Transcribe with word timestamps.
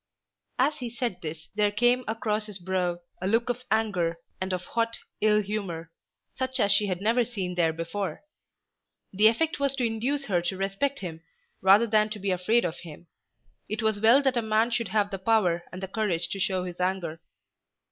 As 0.57 0.79
he 0.79 0.89
said 0.89 1.19
this 1.21 1.49
there 1.53 1.69
came 1.69 2.03
across 2.07 2.47
his 2.47 2.57
brow 2.57 3.01
a 3.21 3.27
look 3.27 3.49
of 3.51 3.63
anger 3.69 4.17
and 4.41 4.51
of 4.51 4.65
hot 4.65 4.97
ill 5.21 5.43
humour, 5.43 5.91
such 6.35 6.59
as 6.59 6.71
she 6.71 6.87
had 6.87 7.01
never 7.03 7.23
seen 7.23 7.53
there 7.53 7.71
before. 7.71 8.23
The 9.13 9.27
effect 9.27 9.59
was 9.59 9.75
to 9.75 9.85
induce 9.85 10.25
her 10.25 10.41
to 10.41 10.57
respect 10.57 11.01
him 11.01 11.21
rather 11.61 11.85
than 11.85 12.09
to 12.09 12.19
be 12.19 12.31
afraid 12.31 12.65
of 12.65 12.79
him. 12.79 13.09
It 13.69 13.83
was 13.83 13.99
well 13.99 14.23
that 14.23 14.37
a 14.37 14.41
man 14.41 14.71
should 14.71 14.87
have 14.87 15.11
the 15.11 15.19
power 15.19 15.65
and 15.71 15.83
the 15.83 15.87
courage 15.87 16.29
to 16.29 16.39
show 16.39 16.63
his 16.63 16.79
anger. 16.79 17.21